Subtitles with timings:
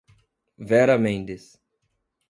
[0.57, 1.61] Vera Mendes